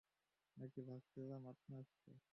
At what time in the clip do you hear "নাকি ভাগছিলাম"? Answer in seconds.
0.57-1.41